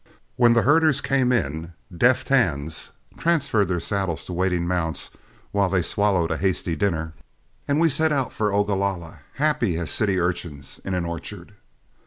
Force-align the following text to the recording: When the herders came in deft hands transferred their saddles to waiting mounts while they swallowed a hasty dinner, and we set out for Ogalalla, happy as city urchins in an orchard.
When 0.35 0.53
the 0.53 0.63
herders 0.63 0.99
came 0.99 1.31
in 1.31 1.73
deft 1.95 2.29
hands 2.29 2.93
transferred 3.19 3.67
their 3.67 3.79
saddles 3.79 4.25
to 4.25 4.33
waiting 4.33 4.67
mounts 4.67 5.11
while 5.51 5.69
they 5.69 5.83
swallowed 5.83 6.31
a 6.31 6.37
hasty 6.37 6.75
dinner, 6.75 7.13
and 7.67 7.79
we 7.79 7.87
set 7.87 8.11
out 8.11 8.33
for 8.33 8.51
Ogalalla, 8.51 9.19
happy 9.35 9.77
as 9.77 9.91
city 9.91 10.19
urchins 10.19 10.79
in 10.83 10.95
an 10.95 11.05
orchard. 11.05 11.53